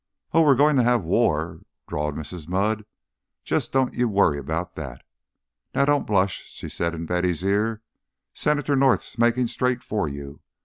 "Oh, 0.33 0.41
we're 0.41 0.55
goin' 0.55 0.77
to 0.77 0.83
have 0.83 1.03
war," 1.03 1.61
drawled 1.87 2.15
Mrs. 2.15 2.47
Mudd. 2.49 2.85
"Just 3.43 3.71
don't 3.71 3.93
you 3.93 4.07
worry 4.09 4.39
about 4.39 4.73
that. 4.73 5.03
Now 5.75 5.85
don't 5.85 6.07
blush," 6.07 6.41
she 6.45 6.69
said 6.69 6.95
in 6.95 7.05
Betty's 7.05 7.43
ear. 7.43 7.83
"Senator 8.33 8.75
North's 8.75 9.19
makin' 9.19 9.47
straight 9.47 9.83
for 9.83 10.07
you. 10.09 10.41